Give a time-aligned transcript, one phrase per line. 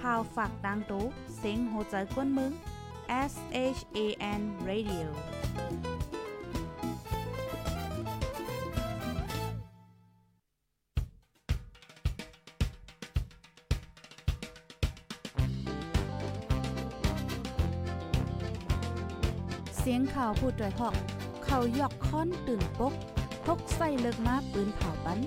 [0.00, 1.04] พาวฝากดังตู้
[1.38, 2.52] เซ็งโหใจกวนมึง
[3.30, 3.34] S
[3.76, 3.98] H A
[4.40, 5.06] N Radio
[19.78, 20.94] เสียงข่าวพูดด้วยหอก
[21.44, 22.94] เขายอกค้อนตื่นปก
[23.44, 25.18] พกใส่เลิกมาปืนเผาปัน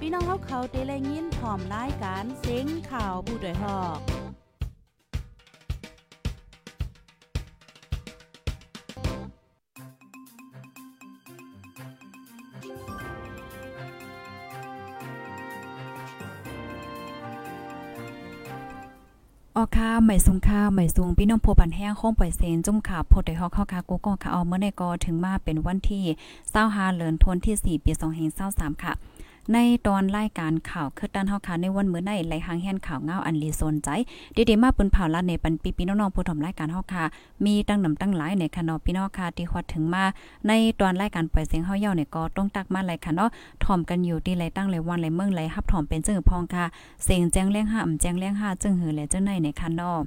[0.00, 3.98] พี่น้องเขาเขาเตะแลยินพร้อมรายการเสียงข่าวผู้ด้วยหอก
[19.60, 26.04] ออค่าใหม่สูงค่าใหม่สูงพี่น้องโพบันแห้งโค้งปล่อยเซนจุ่มขาโพดไดฮอกเข้าคากูก็ค่ะเอาเมื่อในก็ถึงมาเป็นวันที่
[26.50, 27.92] 25เดือนธันวาคมที่ 4 ปี
[28.38, 28.92] 2523ค่ะ
[29.54, 33.88] ในตอนรายการข่าวคือด้านเฮาค่ะในวันมื้อในไหลหางแห่นข่าวเงาอันลีสนใจ
[34.48, 37.04] ดีๆมาปืนเผาละในปันปีพี่น้องๆผู้ถมรายการเฮาค่ะ
[37.44, 40.04] มีตั้งนำตั้งหลายในคณะพี่น้องค่ะที่ฮอดถึงมา
[40.46, 43.30] ในตอนรายการปล่อยเสียงเฮาเย้าเนี่ยก็ต้องตักมาหลายค่ะเนาะ
[43.64, 46.64] ถ่อมกันอยู่ที่ไหลตั้งไหลวันไหลเมืองไหลฮับถ่อมเป็นจึงพองค่ะ
[47.04, 49.98] เสียงแจ้งแรงห้าอำแจ้งแรงห้าจึงหือและจึงในในคันเนาะ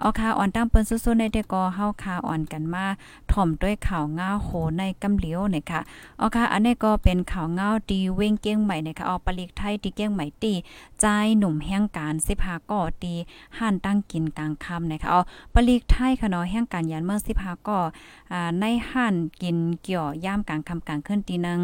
[0.00, 2.84] เอาข่าอ่อนตั้งเปิ้นสู้ๆในเดก็เฮาข่าวอ่อนกันมา
[3.32, 5.80] ถ่อมด้วยข่าวเงาโหในกำเหลียวเนี่ยค่ะ
[6.18, 10.52] เอาค่ะอันนี้ก็เป็นข่าวเงาดีเว้งเก้งใหม่นี่ยค่ะเอาปลีกไทยที่เก้งใหมตี
[11.00, 11.06] ใจ
[11.38, 13.14] หนุ่มแห่งการ15ก่อตี
[13.58, 15.20] ห่านตั้งกินกลางค่ำนะคะเอา
[15.54, 17.80] ปลีกไทยค่ะเนาะแห่งการยันเมื่อ15ก่อ
[18.32, 21.60] อ่าในห่านกินเกี่ยวย่ามกลางค่ำกลางขึ้นตีนึง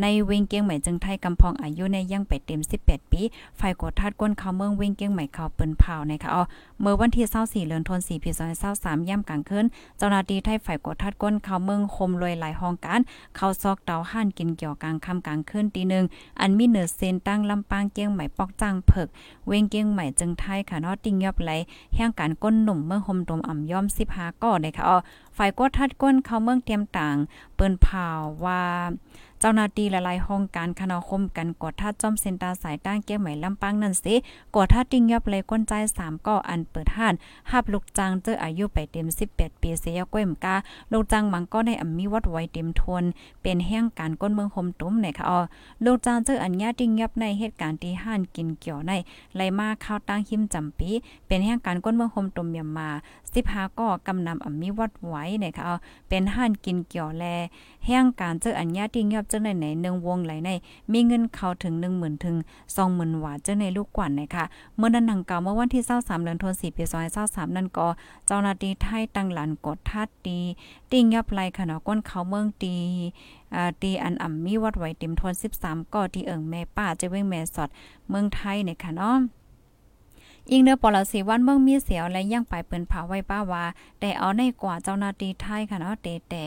[0.00, 3.20] ในเวงเก้งใหมจึงไทยกำพองอายุในยังไปเต็ม 18 ปี
[3.56, 6.42] ไฟกดทัดก้นเขาเมืองเวงเก้งใหมเขาเปิ้นเผานะคะเอา
[6.80, 8.30] เมื่อวันที่24เดือนธันวาคมปี
[8.70, 9.66] 2023ย่ำกลางคืน
[9.98, 13.00] เจ้าหน้าที่ไทยฝ่ายกดทัดก้นเขาเมืองคมรวยหลายห้องการ
[13.36, 16.04] เข้าซอกเตาห่านกินเกี่ยวกลางค่ำกลางคืนตีหนึ่ง
[16.40, 19.08] อันมีเนื้อเซนตั้งลำปางเกี้ยงใหม่ปอกจังเผิก
[19.46, 21.50] เวงเกี้ยงใหม่จึงไทยค่ะนาติงยอบไหล
[21.94, 24.96] แห่งการก้นหนุ่มเมืองห่มตมอ่ำย่อม15ก่อได้ค่ะอ๋อ
[25.36, 27.16] ฝ่ายกดทัดก้นเขาเมืองเตรียมต่าง
[27.54, 28.08] เปิ้นเผา
[28.44, 28.62] ว่า
[29.40, 34.14] เจ้าหน้าที่หลายๆห้องการคณะคมกันกดทัดจอมเซ็นตาสายตั้งเกี้ยงใหม่ลำปางนั่นสิ
[34.54, 37.14] กดทัดติงยับเลยก้นใจ3ก็อันเปิดห้าน
[37.50, 40.56] หับลูกจังเจออายุไปเต็ม 18 ปีเสียก้วยมกา
[40.92, 43.04] ลูกจังมังก็ได้อำมีวัดไว้เต็มทน
[43.42, 45.38] เป็นแห่งการก้นเมืองหมตุ้มเนี่ยค่ะอ๋อ
[45.84, 48.92] ลูกจังเจออันญาติงยับในเหตุการณ์ที่ห้านกินเกี่ยวใน
[49.34, 50.90] ไหลมาข้าวตั้งหิมจำปี
[51.26, 52.88] เป็นแห่งการก้นเมืองหมตุ้มยามา
[53.34, 55.74] 15ก็กำนำอำมีวัดไว้เนี่ยค่ะอ๋อ
[56.08, 57.24] เป็นห้านกินเกี่ยวแล
[57.86, 60.50] แห่งการเจออันญาติงยับเจอในไหนหนึ่งวงไหลใน
[60.92, 62.36] มีเงินเข้าถึง 10,000ถึง
[62.76, 64.44] 20,000ว่าเจอในลูกกว่านะคะ
[64.76, 66.84] เมื่อนั้นหนังเก่าเมื่อวันที่23เดือนธันวาคมปี
[67.16, 67.86] 2023นั่นก็
[68.26, 70.38] เจ้าหน้าที่ไทยตั้งหลานกดทัดตี
[70.90, 72.74] ติงยับไหลขณะก้นเขาเมืองตี
[73.54, 77.68] อ่าตีอันอ่ำมีวัดไหวเต็มทน13ก็ที่เอิงแม่ป้าจะเว้งแม่สอด
[78.08, 79.18] เมืองไทยเนี่ยค่ะเนาะ
[80.52, 83.64] อิงเนื้อปลสีวันเมืองมีเสียวและย่างไปเปิ้นผาไว้ป้าว่า
[84.00, 86.44] แต่เอาในกว่าเจ้านาที่ไทยค่ะเนาะเตแต่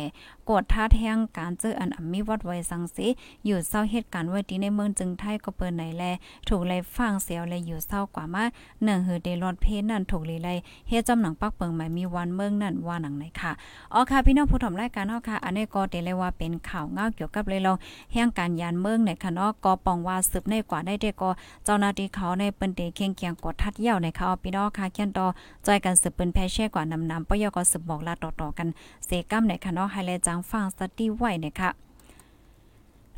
[0.50, 3.08] กดท่าแทงการเจออันอมีวัดไว้สังสี
[3.46, 6.04] อยู่เศร้าเหตุการณ์ไว้ที่ในเมืองจึงไทยก็เปิ้นไหนแล
[6.48, 8.44] ถูกไล่ฟังเสียวและอยู่เศร้ากว่ามา
[8.84, 10.54] เนื่งหือเดรอดเพนั่นถูกลีไล่
[10.88, 13.52] เฮ็ดจำหนังปักเปิงหมายมีวันเมืองนั่นว่าหนังไหนค่ะ
[13.94, 17.78] อ๋อค่ะพี่น้องผู้ถมรายการเนาะค่ะ อันนี้ก็เตเลยว่าเป็นข่าวเงาเกี่ยวกับเลยลอง
[18.14, 21.30] แห่งการยานเมืองในค่ะเนาะก็ปองว่าสืบในกว่าได้เดก็
[21.66, 25.26] เจ้าหน้าที่เขาในเปิ้นเตเคียงเคียงกดทัดยยวในเขาพี่น้องค่ะเขียนต่อ
[25.66, 28.68] จอยกันสืบเปิ้นแพเช่กว่านำนำปยก็สืบบอกลาต่อๆกัน
[29.06, 31.72] เสกัมในค่ะเนาะไฮไลท์จังฟังสตี้ไว้เนี่ยค่ะ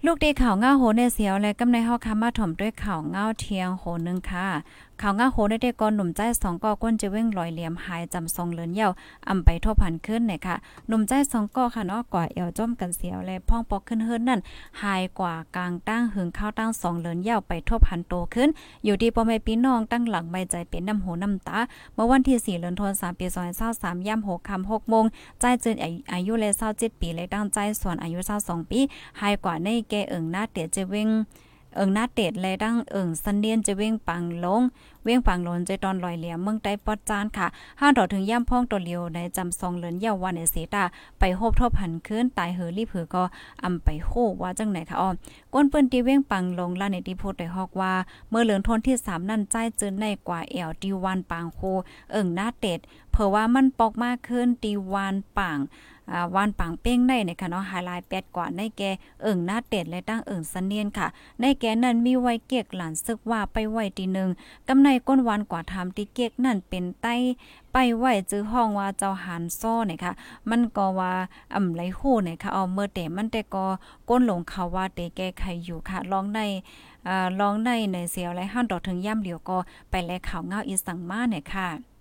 [0.06, 4.48] ลูกดีข่าวง่าโหในเสียวและกำในห้อคามาถมด้วยข่าวง่าเทียงโหนึงค่ะ
[5.06, 8.90] ข่าวง่าโหได้ได้ก่อนหนุ่มใจสองก่อก้นจะเว้งลอยเหลี่ยมหายจำทรงเลินเย่า
[9.30, 10.56] อำไปทบพันขึ้นเนี่ยค่ะ
[10.88, 14.40] หนุ่มใจสองก่อค่ะเนาะก่อเอวจ้มกันเสียวและพ่องปอกขึ้นเฮิรนนั่น
[14.84, 18.50] หายกว่ากลางตั้งหึงข้าวตั้งสองเลินเย่าไปทบพันโตขึ้น
[18.86, 21.58] อยู่ที่พ่อแม่พี่น้องตั้งหลังใบใจเป็นน้ำหูน้ำตา
[21.94, 23.26] เมื่อวันที่4เดือนธันวามปี
[23.68, 25.06] 2023ย่ำ6ค่ำ6โมง
[25.40, 25.76] ใจเจิน
[26.14, 28.80] อายุเลย27ปีเลยตั้งใจส่วนอายุ22ปี
[29.22, 31.10] หายกว่าในแกเอิงหน้าเตียจะเว้ง
[31.76, 34.62] เอิงหน้าเตดและดังเอิงสันเดียนจะเว้งปังลง
[35.04, 37.48] เว้งปังลนใจตอนลอยเหลี่ยมเมืองใต้ปอดจานค่ะ
[37.80, 40.84] ห้าดอถึงย่ำพ่องตัวเลียวในจำซองเหลินเยาวันในเสตา
[41.20, 43.24] ไปโฮบทบหันขึ้นตายเฮอรีบเหือก็
[43.64, 44.12] อำไปโค
[44.42, 45.10] ว่าจังไหนค่ะอ้อ
[45.54, 47.94] ก้นปืนตีเว้งปังลงล่าในที่พูดได้ฮอกว่า
[48.30, 51.60] เมื่อเหลืองทนที่ 3 นั่นใจจืนในกว่าแอวตีวันปางโค
[52.12, 52.80] เอิงหน้าเตด
[53.12, 55.93] เพราะว่ามันปอกมากขึ้นตีวานปังอ่า
[56.36, 58.82] วานปังเป้งในนะคะเนาะไฮไลท์แปดกว่าในแก
[59.22, 61.08] เอิ่งหน้าเต็ดและตั้งเอิ่งสันเนียนค่ะ
[61.42, 64.30] ในแกนั้นมีไว้เกียกหลานซึกว่าไปไว้ทีนึง
[64.68, 67.16] กำในก้นวานกว่าทำที่เกียกนั่นเป็นใต้
[67.74, 70.12] ไปไว้จื้อห้องว่าเจ้าหันซ้อเนี่ยค่ะ
[70.50, 71.12] มันก็ว่า
[71.56, 73.66] อ่ำไหลฮู้เนี่ยค่ะเอาเมื่อแต่มันแต่ก็
[74.10, 76.40] ก้นหลงเขาว่าเตแก้ไขอยู่ค่ะลองใน
[77.08, 79.58] อ่าลองในในเสียวและห้านดอกถึงย่ำเหลียวก็
[79.90, 81.93] ไปแลข่าวเงาอีสังมาเนี่ยค่ะ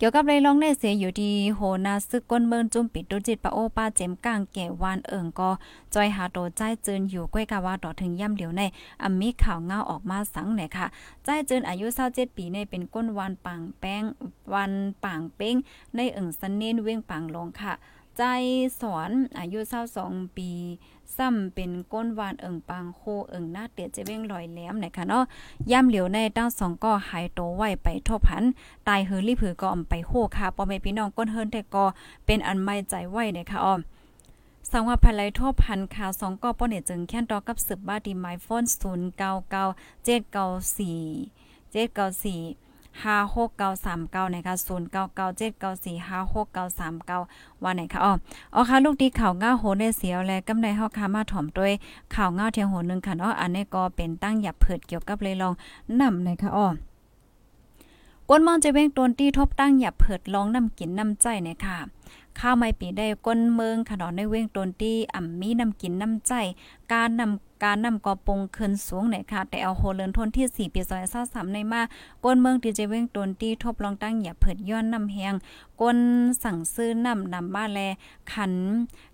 [0.00, 5.50] เกี่ยวกับเลยลองได้เสียอยู่ดีโหนาซึกก้นเมินจุ่มปิดดุจิตปะโอป้าเจมก้างแก่วานเอิงก็
[5.94, 8.62] จอยหาโตใจเจินอยู่ก้วยกาว่าต่อถึงย่ำเหลียวใน
[9.02, 10.86] อมีข่าวเงาออกมาสังเนี่ยค่ะ
[11.24, 14.02] ใจเจินอายุ27ปีในเป็นก้นวานปังแป้ง
[14.52, 14.72] วัน
[15.04, 15.56] ปังเป้ง
[15.94, 17.72] ในเอิงสันเน้นเว้งปังลงค่ะ
[18.22, 18.30] ใจ
[18.80, 19.58] สอนอายุ
[19.98, 20.50] 22ปี
[21.16, 25.24] ซ้ำเป็นก้นวานเอิงปางโคเอิงหน้าเตียเจเว้งลอยแหลมไหนคะเนาะ
[25.70, 28.44] ย่ำเหลียวในตั้งสองก็หายโตไวไปทบหัน
[28.88, 31.84] ตายเฮือรีผือก็อมไปโคค่ะปอแม่พี่น้องก้นเฮิรนแต่ก็
[32.26, 33.80] เป็นอันไม่ใจไว้นคะอ้อม
[34.70, 39.64] สังว่าภายไลทบพันข่าวสองก็ป้อนเนี่ยจึงแค่นตอกับสืบบ้าดีไมโฟนศูนย์เก้าเก้า
[40.04, 40.46] เจ็ดเก้า
[40.76, 41.00] สี่
[41.70, 42.40] เจ็ดเก้าสี่
[43.04, 47.18] ห้าหกเก้าสามเก้านะคะศูนย์เก้าเก้าเจ็ดเก้าสี่ห้าหกเก้าสามเก้า
[47.62, 48.12] ว่าไหนคะอ๋อ
[48.54, 51.72] อ๋อค่ะลูกดีข่าวเงาโหได้เสียวและกำไรเฮาค่ะมาถ่อมด้วย
[52.14, 55.54] ข่าวเงาเทียงโหนึงค่ะเนาะอันนี้ก็เป็นตั้งหยับเผิดเกี่ยวกับเลยลอง
[56.00, 56.68] นำนะคะอ๋อ
[58.28, 61.78] กวนมองจะเว้งตนที่ทบตั้งหยับเผิดลองนำกินนำใจเนี่ยค่ะ
[62.38, 66.32] ข้าวไม่ปีได้ก้นเมืองขนอนในเว้งตนที่อ่ำมีนำกินนำใจ
[66.92, 71.82] การนำ การนำกอปงขึ้นสูงเนี่ยค่ะแต่เอาโหเลินทนที่4ปีซอย23ในมา
[72.24, 75.34] ก้นเมืองที่จเว้งตนที่ทบลองตั้งอย่าเผิดย้อนนำแหง
[75.80, 75.98] ก้น
[76.42, 77.78] สั่งซื้อนำนำมาแล
[78.32, 78.52] ขัน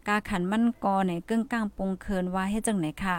[0.06, 3.16] กาขันมันกอเนี่ยกึ่งกลางปงเคินว่าให้จังไหนค่ะ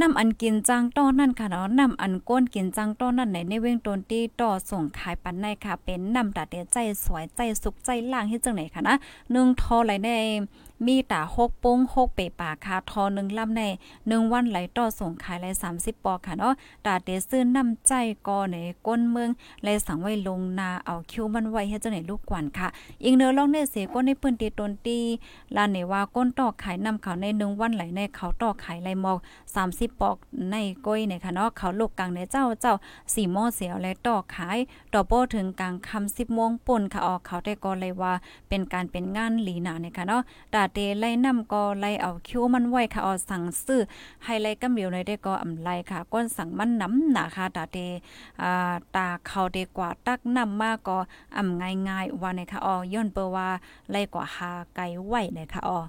[0.00, 8.94] นำอันกินจังต้อนั่นค่ะเนาะนำอันก้นกินจังต้อนั่นในในเว้งตนที่ต่อส่งขายปันในค่ะ เป็นนำตาเดียใจสวยใจสุขใจล่างเฮ็ดจังไหนค่ะนะ
[9.34, 10.10] นึ่งทอไหลใน
[10.86, 13.62] มีตาหกปุ้งหกเปป่าคาทอหนึ่งลำใน
[14.08, 16.54] หนึ่งวันไหลต่อส่งขายไหลสามสิบปอค่ะเนาะ
[16.86, 17.92] ตาเดซื้อนำใจ
[18.28, 18.56] ก่อใน
[18.86, 19.30] ก้นเมือง
[19.62, 22.68] ไหลสังไว้ลงนาเอาคิวมันไว้ให้เจ้าไหนลูกกวนค่ะ
[23.04, 24.98] อีกเนื้อลองเนื้อเสก้นในพื้นที่ตนตี
[25.56, 29.18] ลานเนว่าก้นต่อขายนำเขาในหนึ่งวันไหลในเขาต่อขายไหลหมอก
[29.54, 30.16] สามสิบปอก
[30.50, 30.56] ใน
[30.86, 32.74] ก้อยเนี่ยค่ะเนาะเขาลูกกลางในเจ้าเจ้า
[33.14, 34.58] สี่หม้อเสียวและต่อขาย
[34.92, 38.12] ต่อโป้ถึงกลางคำสิบโมงป่นค่ะออกเขาได้ก็เลยว่า
[38.48, 40.22] เป็นการเป็นงานหลีหนาเนี่ยค่ะเนาะ
[40.54, 43.80] ตาเตไล่นำก็ไล่เอาคิวมันไว้ค่ะเอสั่งซื้อ
[44.24, 47.78] ให้ไล่กำเดียวเลยได้ก็อำไลค่ะ ก้นสั่งมันน้ำหนาค่ะตาเต
[48.42, 50.98] อ่าตาเขาเดกว่าตักน้ำมากก็
[51.36, 53.48] อำง่ายๆว่าในค่ะอ๋ย้อนเปว่า
[53.90, 55.80] ไล่กว่าหาไก่ไว้นะคะอ๋อ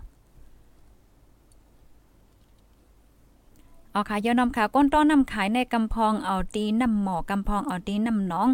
[3.92, 8.48] เอาค่ะย้อนนำค่ะก้นต้อนนำขายในกำพองเอาตีน้ำหมอกำพองเอาตีน้ำน้อง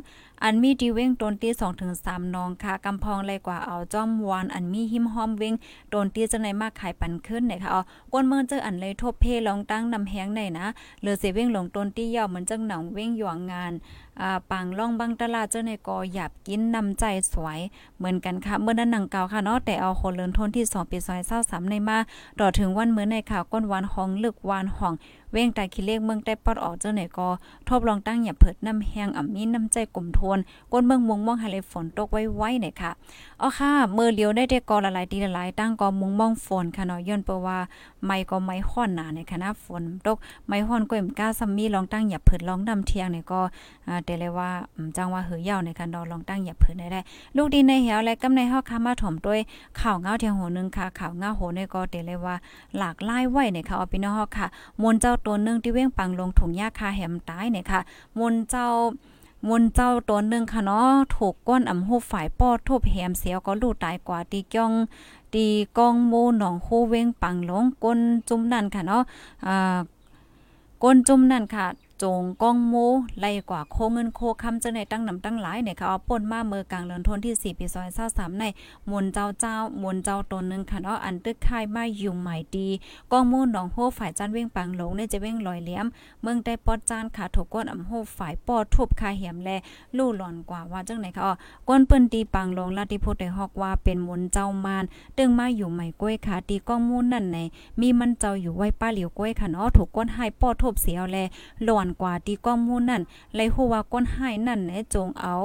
[0.43, 5.53] อันมีดีเว้งตนตีสองถึงสามนองค่ะกำพองเลยกว่าเอาจ้อมวานอันมีหิมหอมเว้ง
[5.93, 7.81] ตนตีจังไหนมากขายปันขึ้นเนี่ยค่ะเอา
[8.13, 10.67] ก้นเมืองเจออันเลยทบเพลองตั้งนำแห้งในนะ
[11.01, 13.73] เลือเสเว้งหลงตนตียาวเหมือนจังหนังเว้งหยวงงาน
[14.21, 17.03] อ่าปังล่องบังตลาดเจ้าในกอหยาบกินนำใจ
[17.33, 17.59] สวย
[17.97, 21.97] เหมือนกันค่ะเมื่อนั้นหนังเก่าค่ะเนาะแต่เอาคนเลินทนที่2ปีซอย23ในมา
[22.39, 24.93] ต่อถึงวันเมื้อในข่าวก้นวันห้องลึกวานห้อง
[25.31, 27.27] เว้งตาคิเลขเมืองใต้ปอดออกเจ้าไหนก็
[27.67, 30.39] ทบลองตั้งอย่าเผิดน้ำแห้งอ่ำมีน้ำใจกลุ่มทวน
[30.71, 32.91] ก้นเมืองมุงมองหาเลยฝนตกไว้ไว้เนี่ยค่ะ
[33.41, 37.57] อ๋อค่ะเมื่อเลียวได้ได้กอละลายตีละลายตั้งกอมุงมองฝนค่ะเนาะย้อนเปว่า
[38.05, 40.17] ไม่ก็ไม่ฮ้อนหนาในคณะฝนตก
[40.47, 43.39] ไม่ฮ้อนก็เอ็มก้าซัมมี่ลองตั้งอย่าเผิดลองดำเทียงเนี่ยก็
[43.87, 44.49] อ่าแต่เลยว่า
[44.97, 47.01] จังว่าหือยาวในการดอลองตั้งอย่าเผิดได้ได้
[47.35, 49.39] ลูกดินในเหี่ยวและกำในเฮาคามาถมด้วย
[49.79, 52.35] ข่าวเงาเทียงโหนึงค่ะข่าวเงาโหในก็แต่เลยว่า
[52.77, 54.47] หลากหลายไว้เนี่ยค่ะอาพี่น้องค่ะ
[54.81, 57.79] มนเจ้าตัวนึงที่เว้งปังลงถุงยาคาแหมตายเนี่ยค่ะ
[58.19, 58.67] มนเจ้า
[59.47, 64.71] มนเจ้าตัวหนึ่งค่ะเนาะถูกก้นอ่ำหูฝ่ายปอทุบแหมเสียวก็ลูกตายกว่าตีก้อง
[65.33, 65.45] ตี
[65.77, 69.01] กองโมหนองโคเว้งปังหลงก้นจุ่มนั่นค่ะเนาะ
[69.45, 69.77] อ่า
[70.83, 71.65] ก้นจุ่มนั่นค่ะ
[72.03, 72.75] จงก้องโม
[73.19, 78.43] ไล่กว่าโคเงินโคคำจะในตั้งนำตั้งหลายเนี่ยค่ะเอาป่นมาเมือกลางเลือนทนที่4ปีซอย23ใน
[78.91, 82.67] มนเจ้าเจ้ามนเจ้าตนนึงค่ะเนาะอันตึกค่ายมาอยู่ใหม่ดี
[83.11, 85.85] ก้องโมหนองโฮฝ่ายจันเว้งปังหลงเนี่ยจะเว้งลอยเหลี่ยม
[86.21, 89.49] เมืองได้ปอดจานค่ะถูกก้นอำโฮฝ่ายปอดทุบคาเหียมแล
[89.97, 91.33] ลู่หลอนกว่าว่าจังไหนค่ะอ๋อ
[91.69, 94.83] ก้นเปิ้นตีปังลงลาติพุทธได้ฮอกว่าเป็นมนเจ้ามาน
[95.17, 97.37] ตึงมาอยู่ใหม่ก้วยค่ะตีก้องมูนั่นใน
[97.79, 101.17] มีมันเจ้าอยู่ไว้ป้าเหลียวก้วยค่ะเนาะถูกก้นให้ปอดทุบเสียวแล
[101.65, 103.01] หลอนกว่าตีก้องมูนั่น
[103.35, 105.35] เลยฮู้ว่าก้นให้นั่นเนี่ยจงเอา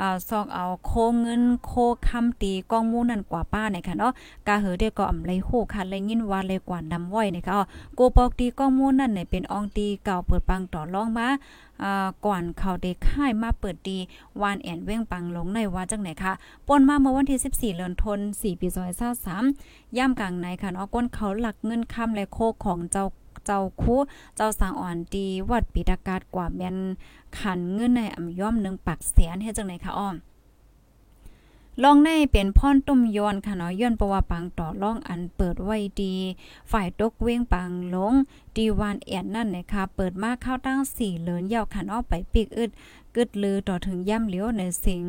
[0.00, 1.72] อ่าซอกเอาโคเงินโค
[2.08, 4.12] คำตีก้องมูนั่นกว่าป้าเนี่ยค่ะเนาะ
[4.46, 7.54] กาเหือเด้ก็อำเลยฮู้ค่ะเลยยินว่าเลยกว่านำไว้เนี่ยค่ะ
[7.98, 11.28] กูปอกตีก้องมูนั่นเนี่ยเป็นอองตีเก่าเปิดปังต่อรองมา
[12.26, 13.98] ก่อนเขาเด็กค่ายมาเปิดดี
[14.40, 16.32] วานแอนเว้งปังลงในว่าจังไหนคะ
[16.66, 18.68] ป่นมาเมื่อวันที่ 14เดือนธันวาคม4ปี
[19.32, 23.06] 2023ย่ำกลางในค่ะเนาะก้นเขาหลักเงินคำและโคของเจ้า
[23.46, 24.00] เจ้าคู่
[24.36, 26.76] เจ้าสางอ่อนดีวัดปิดากาศกว่าแม่น
[27.38, 30.16] ขันเงินในอ่ำย่อมหนึ่งปักแสนเฮ็ดจังไหนคะอ้อม
[31.82, 36.14] ลองในเป็นพ่อนตุ้มย้อนค่ะเนาะย้อนประว่าปังต่อล่องอันเปิดไว้ดี
[36.72, 38.14] ฝ่ายตกเว้งปังลง
[38.56, 42.70] ดีวานแอนนั่นนะคะเปิดมาเข้าตั้งสี่เหลินยาวขันออกไปปีกอึด
[43.16, 45.02] กึดลือต่อถึงย่ำเหลียวในสิ่ง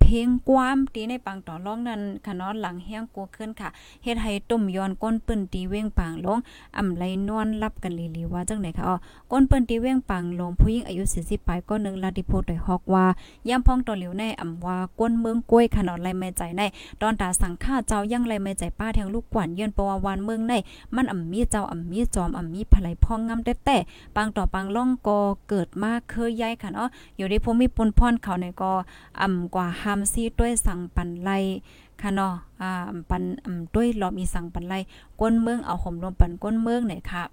[0.00, 3.68] เพลงกวามตีในปังต่อร้องนั้นขนอนหลังแห้งกัวขึ้นค่ะ
[4.04, 6.38] เฮ็ดให้ตุ่มย้อนก้นปืนตีเว้งปางลง
[6.78, 8.96] อำไลนวลรับกันลีลีว่าจังไหนคะอ๋อ
[9.30, 13.06] ก้นปืนตีเว้งปางลงผู้หญิงอายุ40ปลายก็นึงลาดิโพดได้ฮอกว่า
[13.48, 16.62] ย่ำพ้องต่อเหลียวในอำว่าก้นเมืองกล้วยขนอนไรไม่ใจใน
[17.00, 20.54] ตอนตาสังฆ่าเจ้ายังไรไม่ใจป้าแทงลูกกวนเยือนปวาวานเมืองใน
[20.96, 23.76] มันอำมีเจ้าอำมีจอมอำมีภลัยพ่องงำแต่แต่
[24.16, 28.72] ปังต่อปังล่องก็เกิดมาเคยย้ายค่ะเนาะอยู่ในภูมิปนพรเขาในก็
[29.20, 31.30] อ่ำกว่าหามซี่ด้วยสั่งปันไล
[32.00, 32.70] ค่ะเนาะอ่า
[33.10, 34.74] ปันอ่ำด้วยรอมีสั่งปันไล
[35.20, 37.24] ก้นเมืองเอาห่มลมปันก้นเมืองไหนค่ะ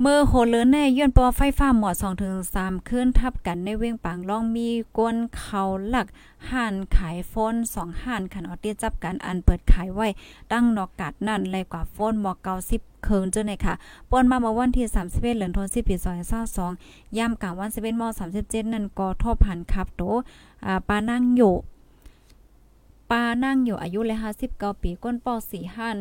[0.00, 6.06] เมื่อโหเลินแน่ย้อนปอไฟฟ้าหมอด2ถึง3ขึ้นทับกันในเว้งปางล่องมีกวนเขาหลัก
[6.50, 10.06] ห่านขายโฟน2ห่านขนาดเตี้ยจับกันอันเปิดขายไว้
[10.52, 12.32] ตั้งนอกกัดนั่นเลยกว่าโฟนหมอ
[12.66, 13.74] 90 เคิงเจ้าไหนค่ะ
[14.10, 15.94] ป่นมาเมื่อวันที่31เดือนธันวาคมปี
[16.56, 18.02] 2022ย่ำกลางวัน11ม
[18.38, 20.02] 37นั่นก็ทบผ่านคับโต
[20.66, 21.54] อ่าปานั่งอยู่
[23.10, 24.18] ปานั่งอยู่อายุเลย
[24.50, 26.00] 59ปีก้นปอ4หัน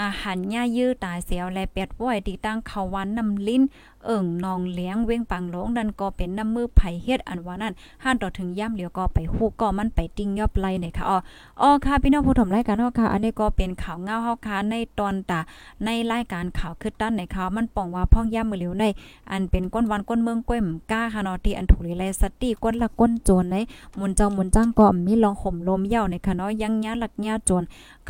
[0.00, 3.62] อาหันย่ายื้อตายเสียวและเป็ดว้อยตีตั้งเขาวันนำลิ้น
[4.04, 7.74] เอิ่งนองเลี้ยงเว้งปังหลงดันก็เป็นน้ำมือไผเฮ็ดอันว่านั้น
[8.04, 11.18] ห้านต่อถึงย่ำเหลียวก็ไปฮู้ก็มันไปติ้งยอบไล่เนี่ยค่ะอ๋อ
[11.60, 15.40] อ๋อค่ะพี่น้องผู้ชมรายการเฮาค่ะ อันนี้ก็เป็นข่าวเงาเฮาค่ะในตอนตา
[15.84, 18.84] ในรายการข่าวคือตั้นในข่าวมันป้องว่าพ่องย่ำมือเหลียวใน
[19.30, 23.56] อันเป็นก้นวันก้นเมืองก้วยมก้าค่ะเนาะที่อันถูกลีไลสติก้นละก้นโจรใน
[23.98, 27.62] มุนเจ้ามุนจ้างก็มีลองห่มลมเหย้าในค่ะเนาะยังยะหลักยะโจร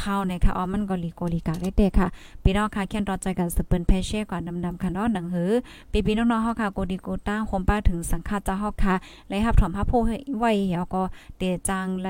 [0.03, 2.07] ข้าวในค่ะอ๋อมันก็ลีโกลีกาได้เด้ค่ะ
[2.43, 5.51] พี่น้องค่ะแค่นรอใจกันสเปิ้นเพเช่ก่อนดำๆค่ะเนาะหนังหือ
[5.93, 8.95] ปีพี่น้องๆเฮาค่ะโกดีโกต้าคมป้าถึงสังฆาเจ้าเฮาค่ะ
[9.29, 9.93] เลยรับถอมฮับโพ
[10.39, 11.03] ไว้เหี่ยวก็
[11.39, 12.09] เตจางเล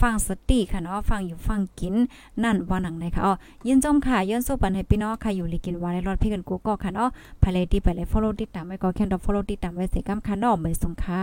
[0.00, 1.94] ฟังสติค่ะเนาะฟังอยู่ฟังกิน
[2.42, 3.32] นั่นว่าหนังไหนค่ะอ๋อ
[3.66, 7.08] ยินจอมค่ะย้อนสู้ปันให้พี่น้องค่ะอยู่ลีกินวาในรอดพี่กันกูก็ค่ะเนาะ
[7.42, 11.22] ภายเลยดีไปเลย follow ติดตามไว้ก็แค่นดอ follow ติดตามไว้เสกำค่ะเนาะไม่สงค่ะ